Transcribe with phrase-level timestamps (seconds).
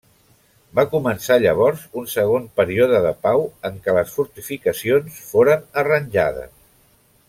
[0.77, 6.57] Va començar llavors un segon període de pau, en què les fortificacions foren arranjades.